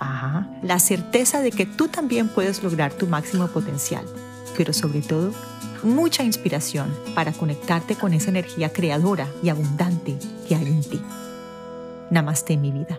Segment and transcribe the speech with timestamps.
[0.00, 4.06] Ajá, la certeza de que tú también puedes lograr tu máximo potencial,
[4.56, 5.34] pero sobre todo,
[5.82, 10.18] mucha inspiración para conectarte con esa energía creadora y abundante
[10.48, 11.02] que hay en ti.
[12.10, 12.98] Namaste mi vida.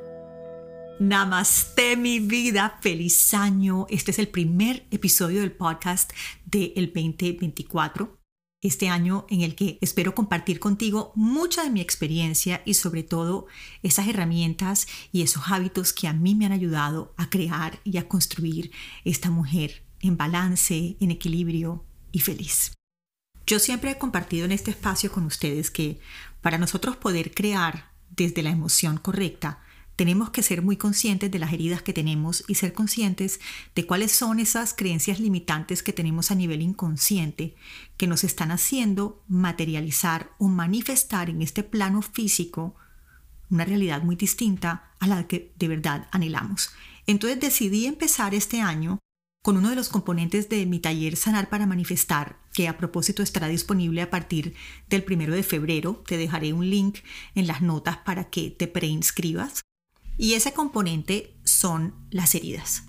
[0.99, 3.87] Namaste mi vida, feliz año.
[3.89, 6.11] Este es el primer episodio del podcast
[6.45, 8.20] del 2024
[8.61, 13.47] este año en el que espero compartir contigo mucha de mi experiencia y sobre todo
[13.81, 18.07] esas herramientas y esos hábitos que a mí me han ayudado a crear y a
[18.07, 18.71] construir
[19.03, 22.73] esta mujer en balance, en equilibrio y feliz.
[23.47, 25.99] Yo siempre he compartido en este espacio con ustedes que
[26.41, 29.59] para nosotros poder crear desde la emoción correcta,
[30.01, 33.39] tenemos que ser muy conscientes de las heridas que tenemos y ser conscientes
[33.75, 37.53] de cuáles son esas creencias limitantes que tenemos a nivel inconsciente
[37.97, 42.73] que nos están haciendo materializar o manifestar en este plano físico
[43.51, 46.71] una realidad muy distinta a la que de verdad anhelamos.
[47.05, 48.97] Entonces decidí empezar este año
[49.43, 53.49] con uno de los componentes de mi taller Sanar para Manifestar, que a propósito estará
[53.49, 54.55] disponible a partir
[54.89, 56.03] del primero de febrero.
[56.07, 57.01] Te dejaré un link
[57.35, 59.61] en las notas para que te preinscribas.
[60.17, 62.83] Y ese componente son las heridas,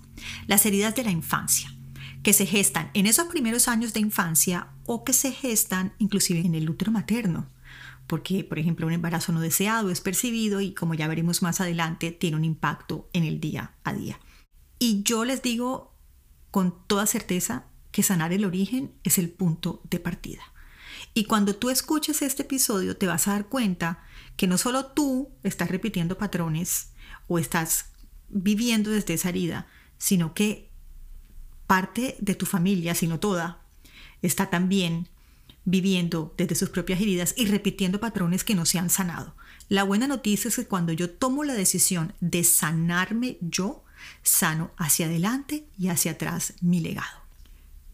[0.47, 1.73] las heridas de la infancia,
[2.21, 6.55] que se gestan en esos primeros años de infancia o que se gestan inclusive en
[6.55, 7.49] el útero materno,
[8.07, 12.11] porque por ejemplo un embarazo no deseado es percibido y como ya veremos más adelante
[12.11, 14.19] tiene un impacto en el día a día.
[14.79, 15.93] Y yo les digo
[16.51, 20.41] con toda certeza que sanar el origen es el punto de partida.
[21.13, 24.03] Y cuando tú escuches este episodio te vas a dar cuenta
[24.35, 26.92] que no solo tú estás repitiendo patrones
[27.33, 27.87] o estás
[28.29, 29.65] viviendo desde esa herida,
[29.97, 30.69] sino que
[31.65, 33.59] parte de tu familia, sino toda,
[34.21, 35.09] está también
[35.65, 39.35] viviendo desde sus propias heridas y repitiendo patrones que no se han sanado.
[39.67, 43.83] La buena noticia es que cuando yo tomo la decisión de sanarme yo,
[44.21, 47.23] sano hacia adelante y hacia atrás mi legado.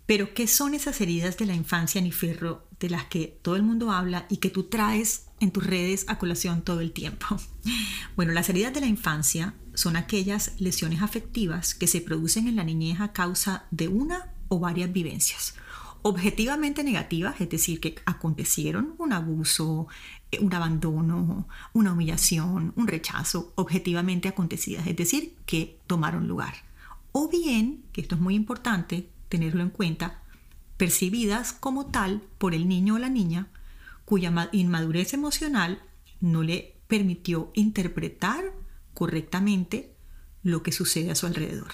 [0.05, 3.91] Pero ¿qué son esas heridas de la infancia, Niferro, de las que todo el mundo
[3.91, 7.25] habla y que tú traes en tus redes a colación todo el tiempo?
[8.15, 12.65] Bueno, las heridas de la infancia son aquellas lesiones afectivas que se producen en la
[12.65, 15.53] niñez a causa de una o varias vivencias
[16.01, 19.87] objetivamente negativas, es decir, que acontecieron un abuso,
[20.31, 26.53] eh, un abandono, una humillación, un rechazo, objetivamente acontecidas, es decir, que tomaron lugar.
[27.11, 30.21] O bien, que esto es muy importante, tenerlo en cuenta,
[30.77, 33.47] percibidas como tal por el niño o la niña
[34.09, 35.83] cuya inmadurez emocional
[36.19, 38.55] no le permitió interpretar
[38.95, 39.93] correctamente
[40.41, 41.71] lo que sucede a su alrededor.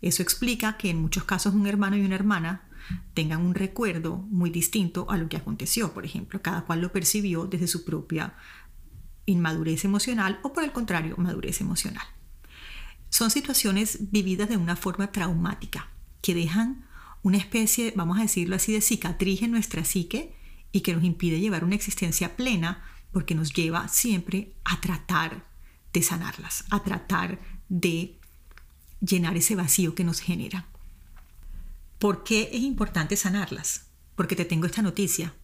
[0.00, 2.66] Eso explica que en muchos casos un hermano y una hermana
[3.12, 7.44] tengan un recuerdo muy distinto a lo que aconteció, por ejemplo, cada cual lo percibió
[7.44, 8.36] desde su propia
[9.26, 12.06] inmadurez emocional o por el contrario, madurez emocional.
[13.10, 15.90] Son situaciones vividas de una forma traumática
[16.22, 16.86] que dejan
[17.22, 20.39] una especie, vamos a decirlo así, de cicatriz en nuestra psique
[20.72, 25.46] y que nos impide llevar una existencia plena porque nos lleva siempre a tratar
[25.92, 28.18] de sanarlas, a tratar de
[29.00, 30.66] llenar ese vacío que nos genera.
[31.98, 33.90] ¿Por qué es importante sanarlas?
[34.14, 35.34] Porque te tengo esta noticia,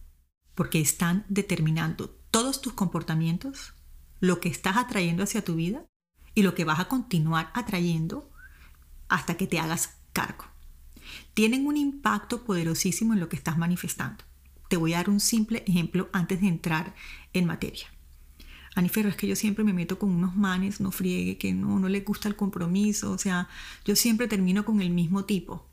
[0.55, 3.73] porque están determinando todos tus comportamientos,
[4.19, 5.85] lo que estás atrayendo hacia tu vida
[6.33, 8.31] y lo que vas a continuar atrayendo
[9.09, 10.45] hasta que te hagas cargo
[11.33, 14.23] tienen un impacto poderosísimo en lo que estás manifestando.
[14.67, 16.93] Te voy a dar un simple ejemplo antes de entrar
[17.33, 17.87] en materia.
[18.75, 21.89] Aniferro, es que yo siempre me meto con unos manes, no friegue, que no, no
[21.89, 23.49] le gusta el compromiso, o sea,
[23.85, 25.65] yo siempre termino con el mismo tipo.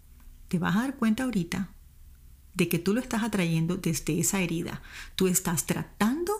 [0.49, 1.71] Te vas a dar cuenta ahorita
[2.55, 4.81] de que tú lo estás atrayendo desde esa herida.
[5.17, 6.33] Tú estás tratando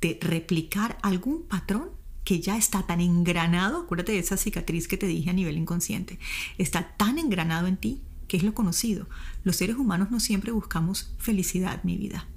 [0.00, 1.90] de replicar algún patrón
[2.22, 6.18] que ya está tan engranado, acuérdate de esa cicatriz que te dije a nivel inconsciente,
[6.58, 9.08] está tan engranado en ti que es lo conocido.
[9.42, 12.28] Los seres humanos no siempre buscamos felicidad, mi vida.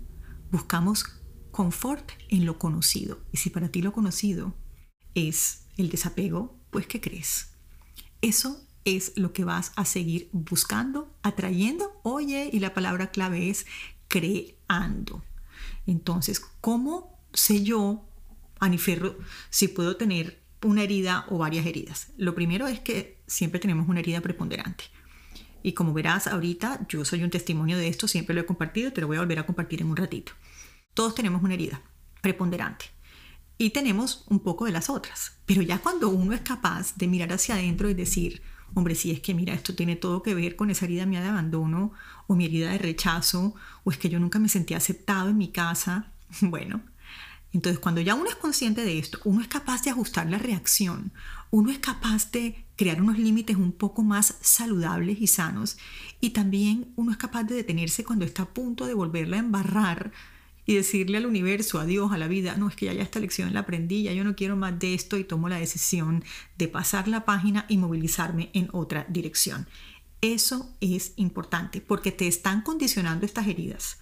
[0.52, 1.06] Buscamos
[1.52, 3.20] confort en lo conocido.
[3.32, 4.56] Y si para ti lo conocido
[5.16, 7.52] es el desapego, pues ¿qué crees?
[8.22, 13.66] Eso es lo que vas a seguir buscando, atrayendo, oye, y la palabra clave es
[14.08, 15.24] creando.
[15.86, 18.10] Entonces, ¿cómo sé yo,
[18.60, 19.18] Aniferro,
[19.50, 22.12] si puedo tener una herida o varias heridas.
[22.18, 24.86] Lo primero es que siempre tenemos una herida preponderante.
[25.64, 29.02] Y como verás ahorita, yo soy un testimonio de esto, siempre lo he compartido, te
[29.02, 30.32] lo voy a volver a compartir en un ratito.
[30.94, 31.82] Todos tenemos una herida
[32.22, 32.86] preponderante
[33.58, 35.38] y tenemos un poco de las otras.
[35.46, 38.42] Pero ya cuando uno es capaz de mirar hacia adentro y decir,
[38.74, 41.28] hombre, si es que mira, esto tiene todo que ver con esa herida mía de
[41.28, 41.92] abandono
[42.28, 43.54] o mi herida de rechazo
[43.84, 46.12] o es que yo nunca me sentí aceptado en mi casa,
[46.42, 46.82] bueno,
[47.52, 51.12] entonces, cuando ya uno es consciente de esto, uno es capaz de ajustar la reacción,
[51.50, 55.78] uno es capaz de crear unos límites un poco más saludables y sanos,
[56.22, 60.12] y también uno es capaz de detenerse cuando está a punto de volverla a embarrar
[60.68, 63.20] y decirle al universo, a Dios, a la vida, no, es que ya, ya esta
[63.20, 66.24] lección la aprendí, ya yo no quiero más de esto y tomo la decisión
[66.60, 69.68] de pasar la página y movilizarme en otra dirección.
[70.22, 73.98] Eso es importante porque te están condicionando estas heridas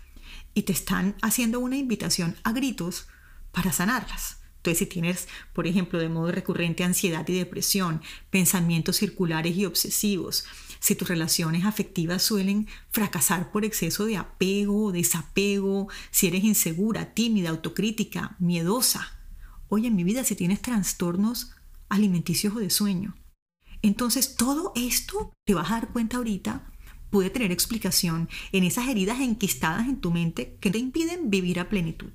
[0.53, 3.07] y te están haciendo una invitación a gritos
[3.57, 4.37] para sanarlas.
[4.57, 10.45] Entonces, si tienes, por ejemplo, de modo recurrente ansiedad y depresión, pensamientos circulares y obsesivos,
[10.79, 17.15] si tus relaciones afectivas suelen fracasar por exceso de apego o desapego, si eres insegura,
[17.15, 19.17] tímida, autocrítica, miedosa.
[19.69, 21.55] Oye, en mi vida, si tienes trastornos
[21.89, 23.15] alimenticios o de sueño.
[23.81, 26.71] Entonces, todo esto, te vas a dar cuenta ahorita,
[27.09, 31.69] puede tener explicación en esas heridas enquistadas en tu mente que te impiden vivir a
[31.69, 32.11] plenitud.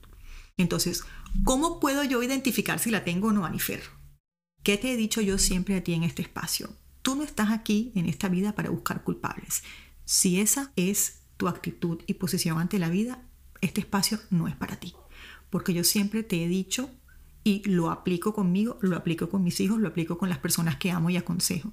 [0.62, 1.04] Entonces,
[1.44, 3.90] ¿cómo puedo yo identificar si la tengo o no, Aniferro?
[4.62, 6.70] ¿Qué te he dicho yo siempre a ti en este espacio?
[7.02, 9.64] Tú no estás aquí en esta vida para buscar culpables.
[10.04, 13.24] Si esa es tu actitud y posición ante la vida,
[13.60, 14.94] este espacio no es para ti.
[15.50, 16.90] Porque yo siempre te he dicho
[17.42, 20.92] y lo aplico conmigo, lo aplico con mis hijos, lo aplico con las personas que
[20.92, 21.72] amo y aconsejo.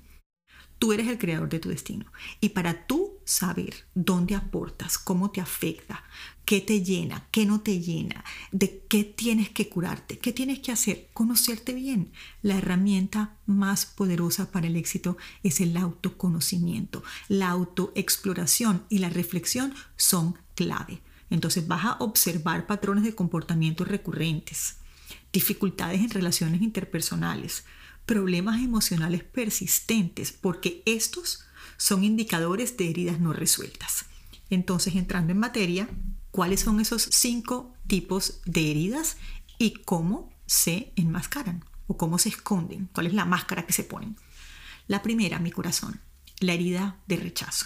[0.79, 2.11] Tú eres el creador de tu destino.
[2.41, 6.03] Y para tú saber dónde aportas, cómo te afecta,
[6.49, 10.71] qué te llena, qué no te llena, de qué tienes que curarte, qué tienes que
[10.71, 12.11] hacer, conocerte bien.
[12.41, 17.03] La herramienta más poderosa para el éxito es el autoconocimiento.
[17.27, 21.03] La autoexploración y la reflexión son clave.
[21.29, 24.77] Entonces vas a observar patrones de comportamiento recurrentes,
[25.31, 27.63] dificultades en relaciones interpersonales,
[28.07, 31.45] problemas emocionales persistentes, porque estos
[31.77, 34.07] son indicadores de heridas no resueltas.
[34.49, 35.87] Entonces, entrando en materia,
[36.39, 39.17] ¿cuáles son esos cinco tipos de heridas
[39.57, 42.87] y cómo se enmascaran o cómo se esconden?
[42.93, 44.15] ¿Cuál es la máscara que se ponen?
[44.87, 45.99] La primera, mi corazón,
[46.39, 47.65] la herida de rechazo.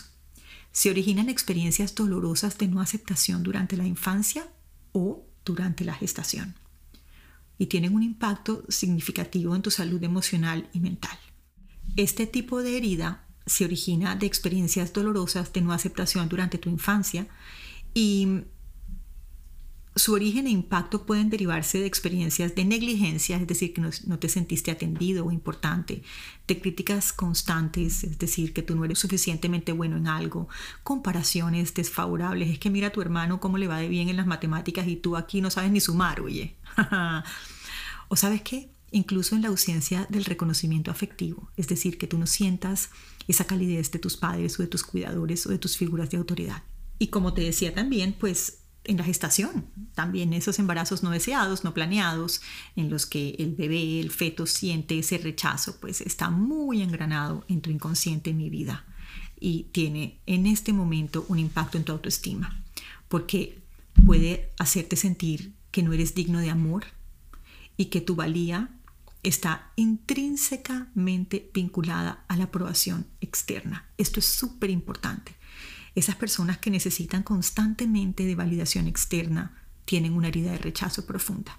[0.71, 4.51] Se originan experiencias dolorosas de no aceptación durante la infancia
[4.91, 6.55] o durante la gestación
[7.59, 11.19] y tienen un impacto significativo en tu salud emocional y mental.
[11.95, 17.27] Este tipo de herida se origina de experiencias dolorosas de no aceptación durante tu infancia
[17.93, 18.45] y
[19.95, 24.27] su origen e impacto pueden derivarse de experiencias de negligencia, es decir, que no, te
[24.27, 26.01] sentiste atendido o importante,
[26.47, 30.49] de críticas constantes, es decir, que tú no eres suficientemente bueno en algo,
[30.83, 34.25] comparaciones desfavorables, es que mira a tu hermano cómo le va de bien en las
[34.25, 36.55] matemáticas y tú aquí no sabes ni sumar, oye.
[38.07, 42.25] o sabes qué, incluso en la ausencia del reconocimiento afectivo, es decir, que tú no
[42.25, 42.89] sientas
[43.27, 46.63] esa calidez de tus padres o de tus cuidadores o de tus figuras de autoridad.
[46.97, 49.65] Y como te decía también, pues en la gestación,
[49.95, 52.41] también esos embarazos no deseados, no planeados,
[52.75, 57.61] en los que el bebé, el feto siente ese rechazo, pues está muy engranado en
[57.61, 58.85] tu inconsciente, mi vida,
[59.39, 62.61] y tiene en este momento un impacto en tu autoestima,
[63.07, 63.61] porque
[64.05, 66.85] puede hacerte sentir que no eres digno de amor
[67.77, 68.69] y que tu valía
[69.23, 73.85] está intrínsecamente vinculada a la aprobación externa.
[73.97, 75.35] Esto es súper importante
[75.95, 81.57] esas personas que necesitan constantemente de validación externa tienen una herida de rechazo profunda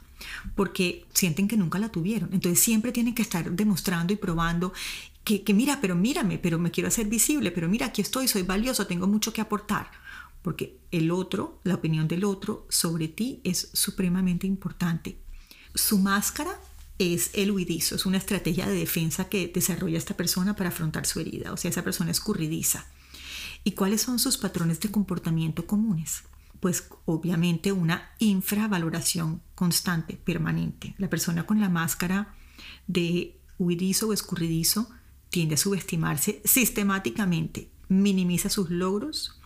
[0.54, 2.30] porque sienten que nunca la tuvieron.
[2.32, 4.72] Entonces siempre tienen que estar demostrando y probando
[5.24, 8.86] que, mira, pero mírame, pero me quiero hacer visible, pero mira, aquí estoy, soy valioso,
[8.86, 9.90] tengo mucho que aportar.
[10.42, 15.16] Porque el otro, la opinión del otro sobre ti es supremamente importante.
[15.74, 16.60] Su máscara
[16.98, 21.20] es el huidizo, es una estrategia de defensa que desarrolla esta persona para afrontar su
[21.20, 21.52] herida.
[21.52, 22.86] O sea, esa persona es curridiza.
[23.64, 26.25] ¿Y cuáles son sus patrones de comportamiento comunes?
[26.61, 30.94] Pues obviamente una infravaloración constante, permanente.
[30.99, 32.35] La persona con la máscara
[32.87, 34.90] de huidizo o escurridizo
[35.30, 39.40] tiende a subestimarse sistemáticamente, minimiza sus logros,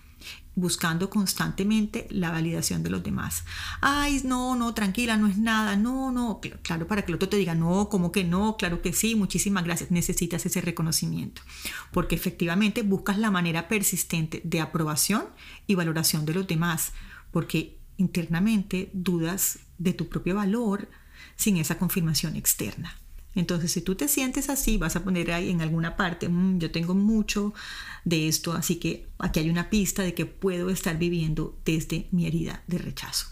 [0.55, 3.45] buscando constantemente la validación de los demás.
[3.81, 7.37] Ay, no, no, tranquila, no es nada, no, no, claro, para que el otro te
[7.37, 11.43] diga, no, como que no, claro que sí, muchísimas gracias, necesitas ese reconocimiento,
[11.93, 15.27] porque efectivamente buscas la manera persistente de aprobación
[15.67, 16.93] y valoración de los demás,
[17.31, 20.89] porque internamente dudas de tu propio valor
[21.37, 22.97] sin esa confirmación externa.
[23.35, 26.71] Entonces, si tú te sientes así, vas a poner ahí en alguna parte, mm, yo
[26.71, 27.55] tengo mucho
[28.05, 32.27] de esto, así que aquí hay una pista de que puedo estar viviendo desde mi
[32.27, 33.27] herida de rechazo.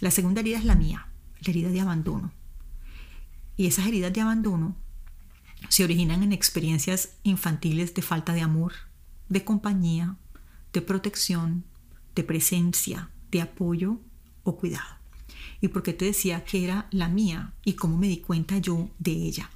[0.00, 1.08] La segunda herida es la mía,
[1.40, 2.32] la herida de abandono.
[3.56, 4.76] Y esas heridas de abandono
[5.70, 8.74] se originan en experiencias infantiles de falta de amor,
[9.28, 10.16] de compañía,
[10.72, 11.64] de protección,
[12.14, 13.98] de presencia, de apoyo
[14.42, 14.95] o cuidado.
[15.60, 18.90] ¿Y por qué te decía que era la mía y cómo me di cuenta yo
[18.98, 19.50] de ella?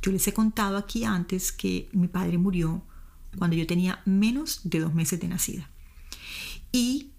[0.00, 2.82] Yo les he contado aquí antes que mi padre murió
[3.36, 5.68] cuando yo tenía menos de dos meses de nacida.
[6.72, 7.12] Y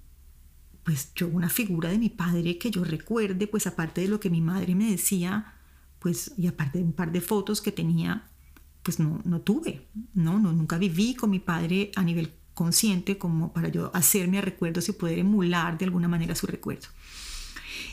[0.84, 4.30] pues yo una figura de mi padre que yo recuerde, pues aparte de lo que
[4.30, 5.54] mi madre me decía,
[6.00, 8.28] pues y aparte de un par de fotos que tenía,
[8.82, 10.40] pues no, no tuve, ¿no?
[10.40, 14.90] no nunca viví con mi padre a nivel consciente como para yo hacerme a recuerdos
[14.90, 16.88] y poder emular de alguna manera su recuerdo.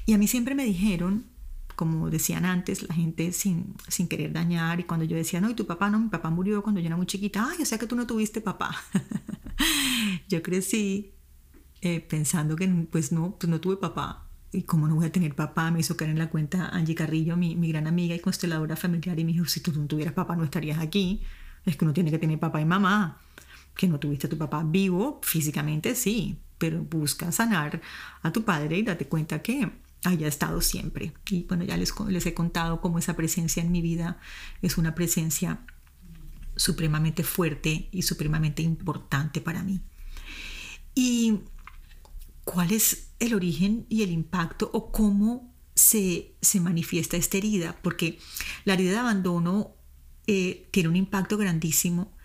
[0.07, 1.27] Y a mí siempre me dijeron,
[1.75, 5.55] como decían antes, la gente sin, sin querer dañar, y cuando yo decía, no, y
[5.55, 7.87] tu papá no, mi papá murió cuando yo era muy chiquita, ay, o sea que
[7.87, 8.75] tú no tuviste papá.
[10.29, 11.13] yo crecí
[11.83, 14.27] eh, pensando que pues no, pues no tuve papá.
[14.53, 17.37] Y como no voy a tener papá, me hizo caer en la cuenta Angie Carrillo,
[17.37, 20.35] mi, mi gran amiga y consteladora familiar, y me dijo, si tú no tuvieras papá
[20.37, 21.23] no estarías aquí.
[21.65, 23.21] Es que uno tiene que tener papá y mamá.
[23.75, 27.83] Que no tuviste a tu papá vivo, físicamente sí, pero busca sanar
[28.23, 29.71] a tu padre y date cuenta que
[30.05, 31.13] haya estado siempre.
[31.31, 34.21] Y bueno, ya les, les he contado cómo esa presencia en mi vida
[34.63, 35.61] es una presencia
[36.57, 39.81] supremamente fuerte y supremamente importante para mí.
[40.95, 41.41] ¿Y
[42.45, 47.79] cuál es el origen y el impacto o cómo se, se manifiesta esta herida?
[47.83, 48.19] Porque
[48.65, 49.75] la herida de abandono
[50.27, 52.17] eh, tiene un impacto grandísimo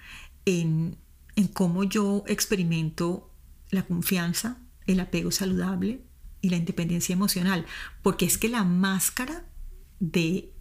[0.45, 0.97] en,
[1.35, 3.33] en cómo yo experimento
[3.69, 6.03] la confianza, el apego saludable,
[6.41, 7.65] y la independencia emocional,
[8.01, 9.45] porque es que la máscara
[9.99, 10.53] de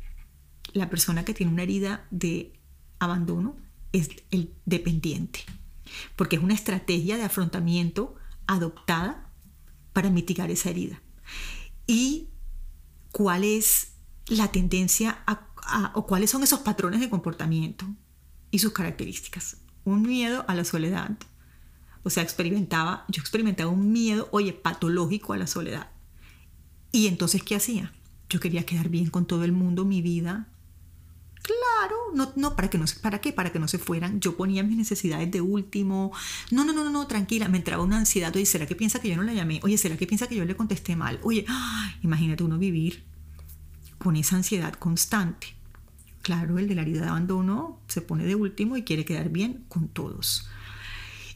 [0.73, 2.53] la persona que tiene una herida de
[2.99, 3.57] abandono
[3.93, 5.41] es el dependiente,
[6.17, 8.15] porque es una estrategia de afrontamiento
[8.47, 9.33] adoptada
[9.93, 11.03] para mitigar esa herida.
[11.87, 12.29] ¿Y
[13.11, 13.95] cuál es
[14.27, 15.25] la tendencia
[15.95, 17.87] o cuáles son esos patrones de comportamiento
[18.51, 19.57] y sus características?
[19.85, 21.17] Un miedo a la soledad,
[22.03, 25.91] o sea, experimentaba, yo experimentaba un miedo, oye, patológico a la soledad.
[26.93, 27.93] Y entonces, ¿qué hacía?
[28.29, 30.49] Yo quería quedar bien con todo el mundo, mi vida.
[31.43, 34.21] Claro, no, no, para que no para qué, para que no se fueran.
[34.21, 36.13] Yo ponía mis necesidades de último.
[36.51, 37.49] No, no, no, no, no, tranquila.
[37.49, 38.35] Me entraba una ansiedad.
[38.35, 39.61] Oye, ¿será que piensa que yo no la llamé?
[39.63, 41.19] Oye, ¿será que piensa que yo le contesté mal?
[41.23, 41.45] Oye,
[42.03, 43.05] imagínate uno vivir
[43.99, 45.49] con esa ansiedad constante.
[46.23, 49.65] Claro, el de la herida de abandono se pone de último y quiere quedar bien
[49.69, 50.49] con todos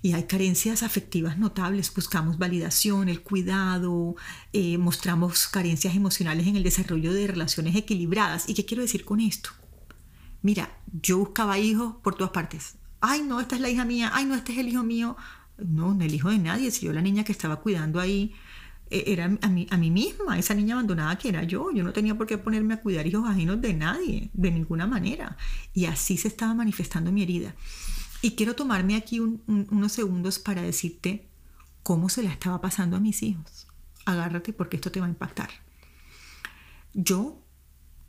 [0.04, 1.90] y hay carencias afectivas notables.
[1.94, 4.16] Buscamos validación, el cuidado,
[4.52, 8.46] eh, mostramos carencias emocionales en el desarrollo de relaciones equilibradas.
[8.46, 9.48] ¿Y qué quiero decir con esto?
[10.42, 12.74] Mira, yo buscaba hijos por todas partes.
[13.00, 14.10] Ay, no, esta es la hija mía.
[14.12, 15.16] Ay, no, este es el hijo mío.
[15.56, 16.70] No, no el hijo de nadie.
[16.70, 18.34] Si yo la niña que estaba cuidando ahí
[18.90, 21.70] eh, era a mí, a mí misma, esa niña abandonada que era yo.
[21.72, 25.38] Yo no tenía por qué ponerme a cuidar hijos ajenos de nadie, de ninguna manera.
[25.72, 27.54] Y así se estaba manifestando mi herida.
[28.24, 31.26] Y quiero tomarme aquí unos segundos para decirte
[31.82, 33.66] cómo se la estaba pasando a mis hijos.
[34.06, 35.50] Agárrate porque esto te va a impactar.
[36.94, 37.38] Yo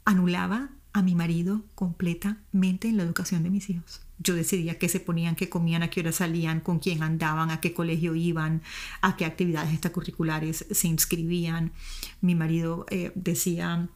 [0.05, 4.03] anulaba a mi marido completamente en la educación de mis hijos.
[4.17, 7.59] Yo decidía qué se ponían, qué comían, a qué hora salían, con quién andaban, a
[7.59, 8.61] qué colegio iban,
[9.01, 11.73] a qué actividades extracurriculares se inscribían.
[12.21, 13.89] Mi marido eh, decía,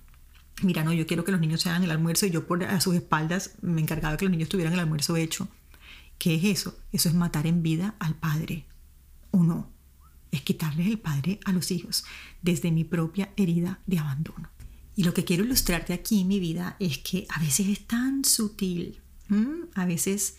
[0.64, 2.82] mira, no, yo quiero que los niños se hagan el almuerzo y yo por a
[2.82, 5.48] sus espaldas me encargaba que los niños tuvieran el almuerzo hecho.
[6.20, 6.78] ¿Qué es eso?
[6.92, 8.66] Eso es matar en vida al padre.
[9.32, 9.72] ¿O no?
[10.32, 12.04] Es quitarles el padre a los hijos
[12.42, 14.50] desde mi propia herida de abandono.
[14.96, 18.26] Y lo que quiero ilustrarte aquí en mi vida es que a veces es tan
[18.26, 19.02] sutil.
[19.76, 20.36] A veces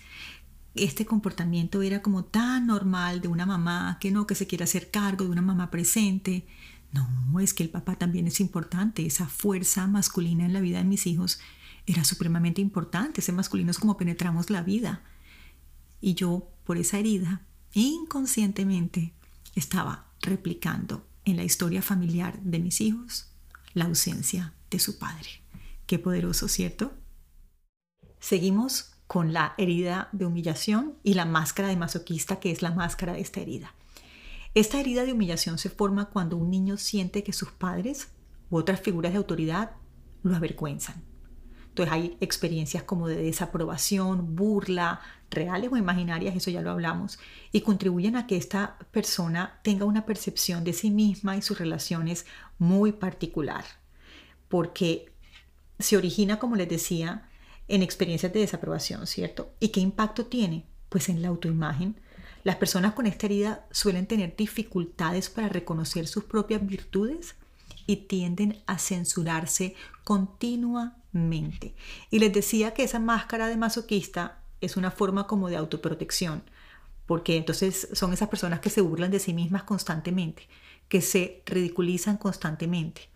[0.75, 4.91] este comportamiento era como tan normal de una mamá que no, que se quiere hacer
[4.91, 6.47] cargo de una mamá presente.
[6.93, 9.07] No, es que el papá también es importante.
[9.07, 11.41] Esa fuerza masculina en la vida de mis hijos
[11.87, 13.23] era supremamente importante.
[13.23, 15.03] Ese masculino es como penetramos la vida.
[16.01, 19.15] Y yo, por esa herida, inconscientemente
[19.55, 23.31] estaba replicando en la historia familiar de mis hijos
[23.75, 25.29] la ausencia de su padre.
[25.87, 26.93] Qué poderoso, ¿cierto?
[28.19, 33.15] Seguimos con la herida de humillación y la máscara de masoquista, que es la máscara
[33.15, 33.75] de esta herida.
[34.55, 38.09] Esta herida de humillación se forma cuando un niño siente que sus padres
[38.51, 39.73] u otras figuras de autoridad
[40.23, 41.10] lo avergüenzan.
[41.71, 45.01] Entonces hay experiencias como de desaprobación, burla,
[45.31, 47.19] reales o imaginarias, eso ya lo hablamos,
[47.53, 52.27] y contribuyen a que esta persona tenga una percepción de sí misma y sus relaciones
[52.59, 53.65] muy particular,
[54.49, 55.13] porque
[55.79, 57.29] se origina, como les decía,
[57.69, 59.53] en experiencias de desaprobación, ¿cierto?
[59.61, 60.67] ¿Y qué impacto tiene?
[60.89, 62.01] Pues en la autoimagen.
[62.43, 67.37] Las personas con esta herida suelen tener dificultades para reconocer sus propias virtudes
[67.87, 69.77] y tienden a censurarse
[72.11, 76.43] Y les decía que esa máscara de masoquista es una forma como de autoprotección,
[77.07, 80.49] porque entonces son esas personas que se burlan de sí mismas constantemente,
[80.89, 83.11] que se ridiculizan constantemente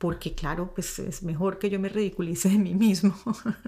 [0.00, 3.14] porque claro, pues es mejor que yo me ridiculice de mí mismo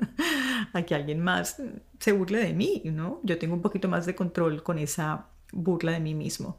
[0.72, 1.60] a que alguien más
[2.00, 3.20] se burle de mí, ¿no?
[3.22, 6.58] Yo tengo un poquito más de control con esa burla de mí mismo.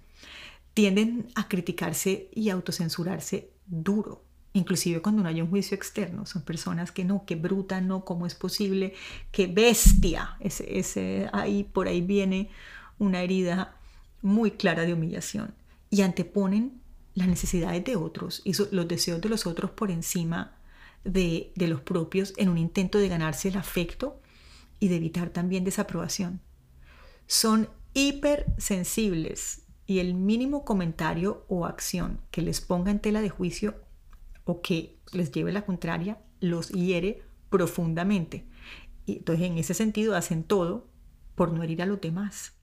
[0.76, 4.23] Tienden a criticarse y autocensurarse duro,
[4.54, 6.26] inclusive cuando no hay un juicio externo.
[6.26, 8.94] Son personas que no, que bruta, no, ¿cómo es posible?
[9.32, 10.38] ¡Qué bestia!
[10.40, 12.50] Ese, ese, ahí, por ahí viene
[13.00, 13.76] una herida
[14.22, 15.54] muy clara de humillación.
[15.90, 16.82] Y anteponen
[17.16, 20.56] las necesidades de otros y los deseos de los otros por encima
[21.04, 24.20] de, de los propios en un intento de ganarse el afecto
[24.80, 26.42] y de evitar también desaprobación.
[27.28, 33.76] Son hipersensibles y el mínimo comentario o acción que les ponga en tela de juicio
[34.46, 38.46] o que les lleve la contraria los hiere profundamente.
[39.06, 40.90] Y entonces en ese sentido hacen todo
[41.36, 42.54] por no herir a los demás.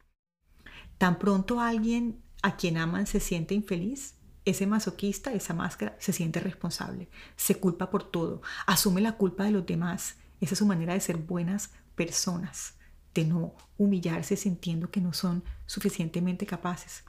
[0.99, 6.41] Tan pronto alguien a quien aman se siente infeliz, ese masoquista, esa máscara, se siente
[6.41, 10.17] responsable, se culpa por todo, asume la culpa de los demás.
[10.41, 12.75] Esa es su manera de ser buenas personas,
[13.15, 17.05] de no humillarse sintiendo que no son suficientemente capaces.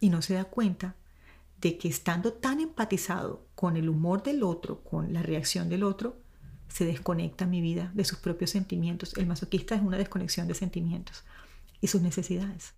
[0.00, 0.94] Y no se da cuenta
[1.60, 6.20] de que estando tan empatizado con el humor del otro, con la reacción del otro,
[6.68, 9.14] se desconecta mi vida de sus propios sentimientos.
[9.16, 11.24] El masoquista es una desconexión de sentimientos
[11.80, 12.74] y sus necesidades.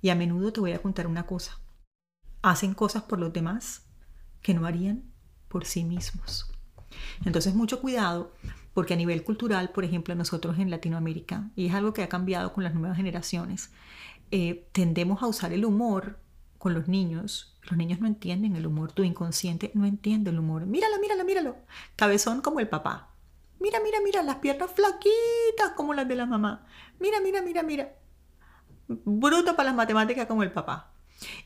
[0.00, 1.62] Y a menudo te voy a contar una cosa
[2.42, 3.84] hacen cosas por los demás
[4.42, 5.04] que no harían
[5.48, 6.50] por sí mismos.
[7.24, 8.32] Entonces, mucho cuidado,
[8.74, 12.52] porque a nivel cultural, por ejemplo, nosotros en Latinoamérica, y es algo que ha cambiado
[12.52, 13.70] con las nuevas generaciones,
[14.30, 16.18] eh, tendemos a usar el humor
[16.58, 17.51] con los niños.
[17.64, 20.66] Los niños no entienden el humor, tu inconsciente no entiende el humor.
[20.66, 21.56] Míralo, míralo, míralo.
[21.96, 23.10] Cabezón como el papá.
[23.60, 26.66] Mira, mira, mira, las piernas flaquitas como las de la mamá.
[26.98, 27.94] Mira, mira, mira, mira.
[28.88, 30.92] Bruto para las matemáticas como el papá.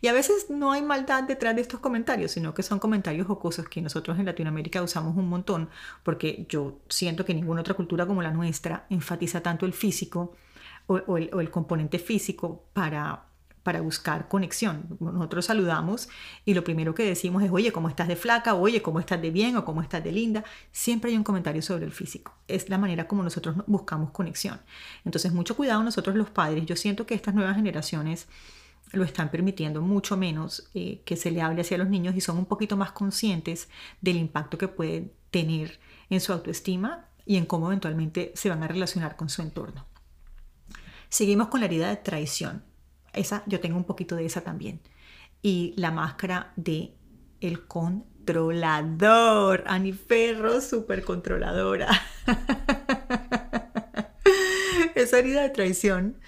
[0.01, 3.69] Y a veces no hay maldad detrás de estos comentarios, sino que son comentarios jocosos
[3.69, 5.69] que nosotros en Latinoamérica usamos un montón,
[6.03, 10.35] porque yo siento que ninguna otra cultura como la nuestra enfatiza tanto el físico
[10.87, 13.26] o, el, componente físico para,
[13.67, 14.97] para buscar conexión.
[15.01, 16.09] Nosotros saludamos
[16.45, 18.55] y lo primero que decimos es, oye, ¿cómo estás de flaca?
[18.55, 19.57] Oye, ¿cómo estás de bien?
[19.57, 20.45] ¿O cómo estás de linda?
[20.71, 22.33] Siempre hay un comentario sobre el físico.
[22.47, 24.61] Es la manera como nosotros buscamos conexión.
[25.05, 26.65] Entonces, mucho cuidado nosotros los padres.
[26.65, 28.29] Yo siento que estas nuevas generaciones
[28.93, 32.39] lo están permitiendo mucho menos eh, que se le hable hacia los niños y son
[32.39, 33.69] un poquito más conscientes
[34.01, 38.69] del impacto que pueden tener en su autoestima y en cómo eventualmente se van a
[38.69, 39.87] relacionar con su entorno.
[41.09, 42.63] Seguimos con la herida de traición.
[43.17, 44.81] Esa, yo tengo un poquito de esa también.
[45.43, 46.95] Y la máscara de
[47.41, 49.65] el controlador.
[49.67, 51.89] Ani Ferro, súper controladora.
[54.95, 56.21] esa herida de traición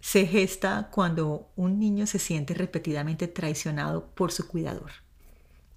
[0.00, 4.90] se gesta cuando un niño se siente repetidamente traicionado por su cuidador,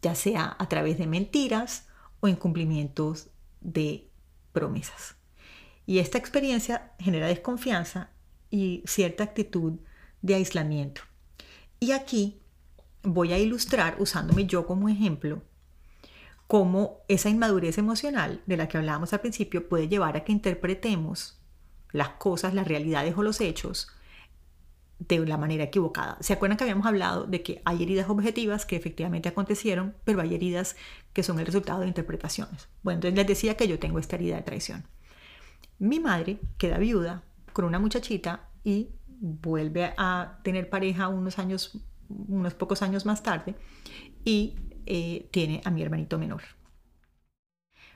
[0.02, 1.88] ya sea a través de mentiras
[2.22, 3.30] o incumplimientos
[3.62, 4.10] de
[4.52, 5.16] promesas.
[5.86, 8.10] Y esta experiencia genera desconfianza
[8.50, 9.74] y cierta actitud
[10.26, 11.02] de aislamiento.
[11.80, 12.42] Y aquí
[13.04, 15.44] voy a ilustrar, usándome yo como ejemplo,
[16.48, 21.40] cómo esa inmadurez emocional de la que hablábamos al principio puede llevar a que interpretemos
[21.92, 23.88] las cosas, las realidades o los hechos
[24.98, 26.18] de la manera equivocada.
[26.22, 30.34] ¿Se acuerdan que habíamos hablado de que hay heridas objetivas que efectivamente acontecieron, pero hay
[30.34, 30.76] heridas
[31.14, 32.68] que son el resultado de interpretaciones?
[32.82, 34.88] Bueno, entonces les decía que yo tengo esta herida de traición.
[35.78, 42.54] Mi madre queda viuda con una muchachita y vuelve a tener pareja unos años, unos
[42.54, 43.56] pocos años más tarde
[44.24, 46.42] y eh, tiene a mi hermanito menor.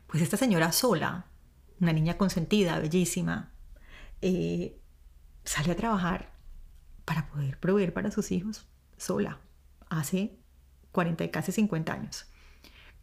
[0.07, 1.27] Pues esta señora sola,
[1.79, 3.53] una niña consentida, bellísima,
[4.21, 4.79] eh,
[5.43, 6.33] sale a trabajar
[7.05, 9.39] para poder proveer para sus hijos sola,
[9.89, 10.39] hace
[10.91, 12.25] 40 y casi 50 años,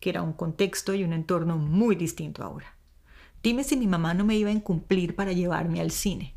[0.01, 2.77] que era un contexto y un entorno muy distinto ahora.
[3.43, 6.36] Dime si mi mamá no me iba a incumplir para llevarme al cine.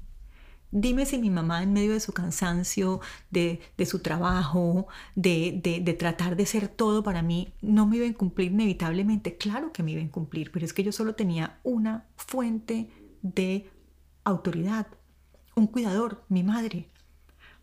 [0.71, 3.01] Dime si mi mamá en medio de su cansancio,
[3.31, 8.09] de, su trabajo, de, de, tratar de ser todo para mí, no me iba a
[8.09, 9.37] incumplir inevitablemente.
[9.37, 12.89] Claro que me iba a incumplir, pero es que yo solo tenía una fuente
[13.21, 13.69] de
[14.23, 14.87] autoridad,
[15.55, 16.89] un cuidador, mi madre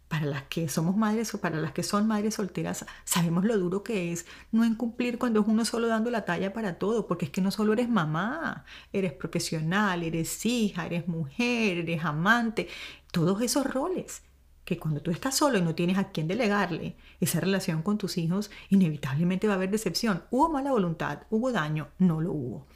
[0.08, 3.82] para las que somos madres o para las que son madres solteras, sabemos lo duro
[3.82, 7.30] que es no incumplir cuando es uno solo dando la talla para todo, porque es
[7.30, 12.68] que no solo eres mamá, eres profesional, eres hija, eres mujer, eres amante,
[13.10, 14.22] todos esos roles
[14.64, 18.18] que cuando tú estás solo y no tienes a quién delegarle esa relación con tus
[18.18, 20.24] hijos, inevitablemente va a haber decepción.
[20.30, 22.66] Hubo mala voluntad, hubo daño, no lo hubo.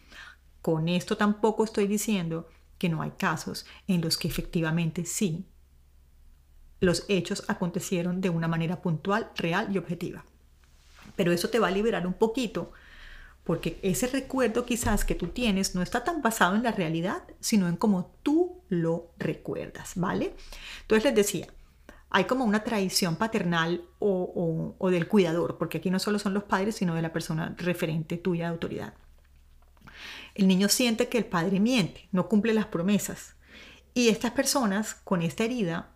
[0.62, 5.46] Con esto tampoco estoy diciendo que no hay casos en los que efectivamente sí
[6.80, 10.24] los hechos acontecieron de una manera puntual, real y objetiva.
[11.16, 12.72] Pero eso te va a liberar un poquito,
[13.44, 17.68] porque ese recuerdo quizás que tú tienes no está tan basado en la realidad, sino
[17.68, 20.34] en cómo tú lo recuerdas, ¿vale?
[20.82, 21.46] Entonces les decía,
[22.10, 26.44] hay como una tradición paternal o, o, del cuidador, porque aquí no solo son los
[26.44, 28.94] padres, sino de la persona referente tuya de autoridad.
[30.34, 33.36] El niño siente que el padre miente, no cumple las promesas.
[33.94, 35.90] Y estas personas con esta herida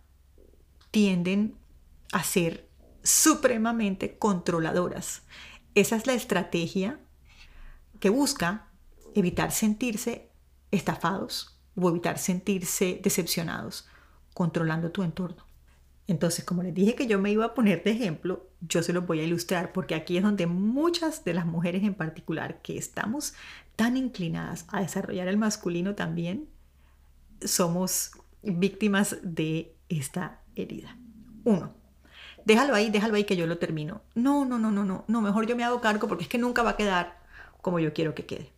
[0.95, 1.57] tienden
[2.13, 2.69] a ser
[3.03, 5.23] supremamente controladoras.
[5.73, 7.01] Esa es la estrategia
[7.99, 8.69] que busca
[9.13, 10.29] evitar sentirse
[10.71, 13.89] estafados o evitar sentirse decepcionados,
[14.33, 15.43] controlando tu entorno.
[16.07, 19.05] Entonces, como les dije que yo me iba a poner de ejemplo, yo se los
[19.05, 23.33] voy a ilustrar porque aquí es donde muchas de las mujeres en particular que estamos
[23.75, 26.47] tan inclinadas a desarrollar el masculino también,
[27.41, 30.97] somos víctimas de esta herida.
[31.43, 31.73] Uno,
[32.45, 34.01] déjalo ahí, déjalo ahí que yo lo termino.
[34.15, 36.63] No, no, no, no, no, no, mejor yo me hago cargo porque es que nunca
[36.63, 37.19] va a quedar
[37.61, 38.51] como yo quiero que quede.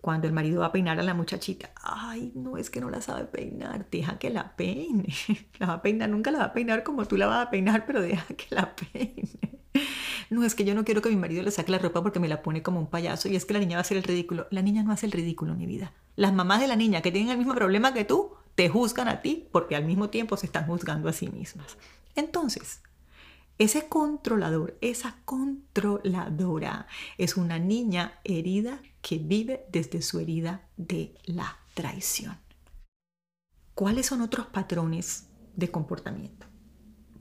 [0.00, 3.00] Cuando el marido va a peinar a la muchachita, ay, no es que no la
[3.00, 5.08] sabe peinar, deja que la peine.
[5.58, 7.86] La va a peinar, nunca la va a peinar como tú la vas a peinar,
[7.86, 9.56] pero deja que la peine.
[10.30, 12.28] No, es que yo no quiero que mi marido le saque la ropa porque me
[12.28, 14.46] la pone como un payaso y es que la niña va a hacer el ridículo.
[14.50, 15.92] La niña no hace el ridículo, mi vida.
[16.16, 19.22] Las mamás de la niña que tienen el mismo problema que tú te juzgan a
[19.22, 21.76] ti porque al mismo tiempo se están juzgando a sí mismas.
[22.16, 22.80] Entonces,
[23.58, 26.88] ese controlador, esa controladora
[27.18, 32.38] es una niña herida que vive desde su herida de la traición.
[33.74, 36.46] ¿Cuáles son otros patrones de comportamiento?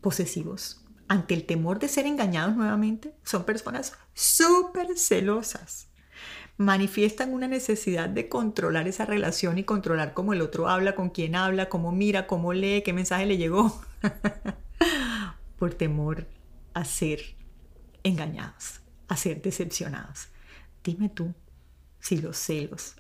[0.02, 0.82] Posesivos.
[1.08, 5.90] Ante el temor de ser engañados nuevamente, son personas súper celosas
[6.58, 11.36] manifiestan una necesidad de controlar esa relación y controlar cómo el otro habla, con quién
[11.36, 13.82] habla, cómo mira, cómo lee, qué mensaje le llegó,
[15.60, 16.28] por temor
[16.74, 17.20] a ser
[18.04, 20.30] engañados, a ser decepcionados.
[20.84, 21.34] Dime tú
[22.00, 22.96] si los celos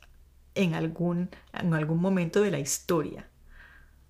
[0.55, 3.29] en algún, en algún momento de la historia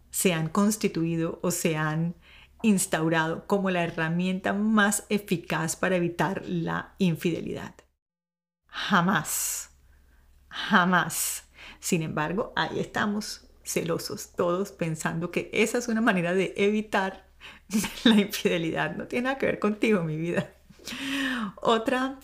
[0.09, 2.15] se han constituido o se han
[2.61, 7.75] instaurado como la herramienta más eficaz para evitar la infidelidad.
[8.75, 9.69] Jamás,
[10.49, 11.43] jamás.
[11.79, 17.25] Sin embargo, ahí estamos, celosos, todos pensando que esa es una manera de evitar
[18.03, 18.95] la infidelidad.
[18.97, 20.53] No tiene nada que ver contigo, mi vida.
[21.61, 22.19] Otra,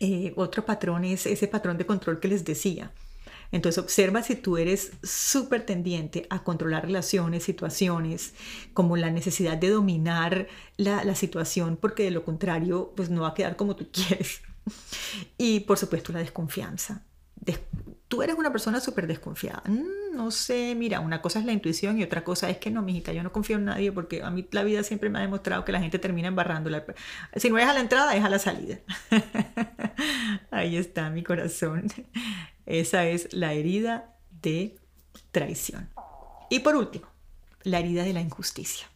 [0.00, 2.90] eh, otro patrón es ese patrón de control que les decía.
[3.52, 8.32] Entonces observa si tú eres súper tendiente a controlar relaciones, situaciones,
[8.72, 13.28] como la necesidad de dominar la, la, situación, porque de lo contrario, pues no va
[13.28, 14.40] a quedar como tú quieres.
[15.38, 17.02] Y por supuesto la desconfianza.
[18.08, 19.62] tú eres una persona súper desconfiada.
[19.66, 22.82] Mm, no sé, mira, una cosa es la intuición y otra cosa es que no,
[22.82, 25.64] mijita, yo no confío en nadie porque a mí la vida siempre me ha demostrado
[25.64, 26.84] que la gente termina embarrándola.
[27.36, 28.78] Si no es a la entrada, es a la salida.
[30.50, 31.86] Ahí está mi corazón.
[32.64, 34.76] Esa es la herida de
[35.30, 35.88] traición.
[36.50, 37.06] Y por último,
[37.62, 38.86] la herida de la injusticia.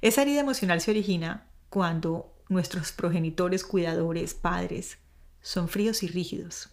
[0.00, 4.98] Esa herida emocional se origina cuando nuestros progenitores, cuidadores, padres,
[5.40, 6.68] son fríos y rígidos,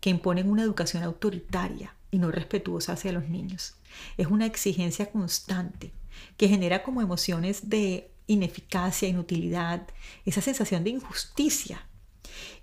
[0.00, 3.74] que imponen una educación autoritaria y no respetuosa hacia los niños.
[4.16, 5.92] Es una exigencia constante
[6.36, 9.86] que genera como emociones de ineficacia, inutilidad,
[10.24, 11.86] esa sensación de injusticia.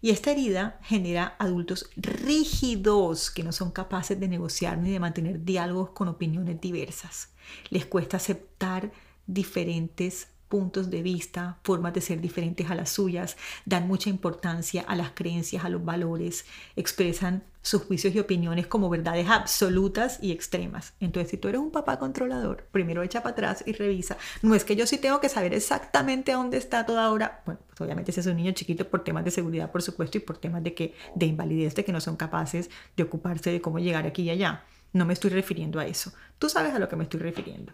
[0.02, 5.44] Y esta herida genera adultos rígidos que no son capaces de negociar ni de mantener
[5.44, 7.30] diálogos con opiniones diversas.
[7.70, 8.92] Les cuesta aceptar
[9.26, 14.96] diferentes puntos de vista, formas de ser diferentes a las suyas, dan mucha importancia a
[14.96, 20.94] las creencias, a los valores, expresan sus juicios y opiniones como verdades absolutas y extremas.
[21.00, 24.16] Entonces, si tú eres un papá controlador, primero echa para atrás y revisa.
[24.44, 27.42] No es que yo sí tengo que saber exactamente dónde está toda hora.
[27.48, 30.22] Bueno, pues obviamente si es un niño chiquito por temas de seguridad, por supuesto, y
[30.22, 33.80] por temas de, que, de invalidez, de que no son capaces de ocuparse de cómo
[33.80, 34.66] llegar aquí y allá.
[34.92, 36.14] No me estoy refiriendo a eso.
[36.38, 37.74] Tú sabes a lo que me estoy refiriendo.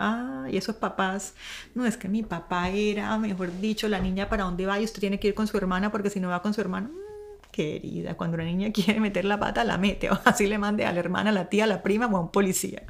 [0.00, 1.34] Ah, y esos papás,
[1.74, 5.00] no es que mi papá era, mejor dicho, la niña para dónde va y usted
[5.00, 8.16] tiene que ir con su hermana porque si no va con su hermano, mm, querida,
[8.16, 11.00] cuando una niña quiere meter la pata, la mete, o así le mande a la
[11.00, 12.84] hermana, a la tía, a la prima o a un policía.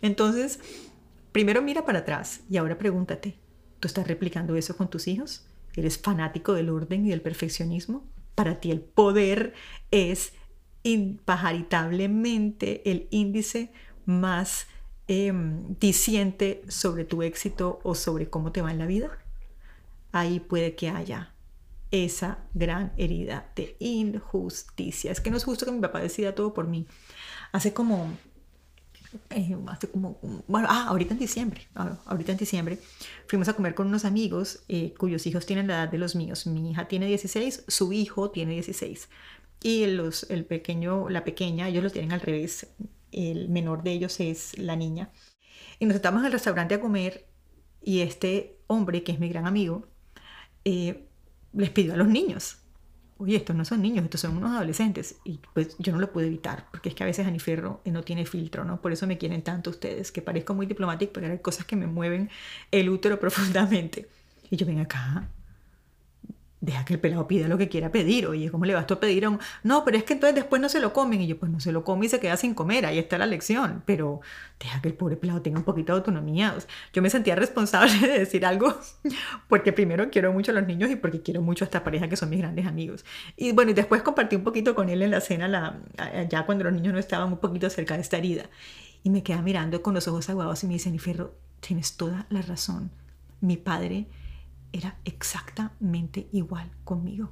[0.00, 0.60] Entonces,
[1.32, 3.38] Primero mira para atrás y ahora pregúntate,
[3.80, 5.46] ¿tú estás replicando eso con tus hijos?
[5.76, 8.04] ¿Eres fanático del orden y del perfeccionismo?
[8.34, 9.52] Para ti el poder
[9.90, 10.32] es
[10.82, 13.70] impajaritablemente el índice
[14.06, 14.66] más
[15.08, 15.32] eh,
[15.80, 19.18] diciente sobre tu éxito o sobre cómo te va en la vida.
[20.12, 21.32] Ahí puede que haya
[21.90, 25.10] esa gran herida de injusticia.
[25.10, 26.86] Es que no es justo que mi papá decida todo por mí.
[27.52, 28.12] Hace como,
[29.30, 32.78] eh, hace como, bueno, ah, ahorita en diciembre, ah, ahorita en diciembre,
[33.26, 36.46] fuimos a comer con unos amigos eh, cuyos hijos tienen la edad de los míos.
[36.46, 39.08] Mi hija tiene 16, su hijo tiene 16.
[39.62, 42.68] Y los, el pequeño, la pequeña, ellos los tienen al revés.
[43.12, 45.10] El menor de ellos es la niña.
[45.78, 47.26] Y nos estamos en el restaurante a comer
[47.82, 49.86] y este hombre, que es mi gran amigo,
[50.64, 51.08] eh,
[51.52, 52.58] les pidió a los niños,
[53.18, 55.16] oye, estos no son niños, estos son unos adolescentes.
[55.24, 58.26] Y pues yo no lo puedo evitar, porque es que a veces Aniferro no tiene
[58.26, 58.80] filtro, ¿no?
[58.80, 61.86] Por eso me quieren tanto ustedes, que parezco muy diplomático, pero hay cosas que me
[61.86, 62.30] mueven
[62.70, 64.08] el útero profundamente.
[64.50, 65.28] Y yo ven acá,
[66.60, 68.26] deja que el pelado pida lo que quiera pedir.
[68.26, 69.38] Oye, ¿cómo le vas tú a pedir a un.?
[69.62, 71.20] No, pero es que entonces después no se lo comen.
[71.20, 72.86] Y yo, pues no se lo come y se queda sin comer.
[72.86, 73.82] Ahí está la lección.
[73.86, 74.20] Pero
[74.58, 76.56] deja que el pobre pelado tenga un poquito de autonomía.
[76.92, 78.76] yo me sentía responsable de decir algo
[79.48, 82.16] porque primero quiero mucho a los niños y porque quiero mucho a esta pareja que
[82.16, 83.04] son mis grandes amigos.
[83.36, 85.78] Y bueno, y después compartí un poquito con él en la cena, la,
[86.28, 88.44] ya cuando los niños no estaban un poquito cerca de esta herida.
[89.04, 92.42] Y me queda mirando con los ojos aguados y me dice, Ferro, tienes toda la
[92.42, 92.90] razón.
[93.40, 94.06] Mi padre
[94.72, 97.30] era exactamente igual conmigo.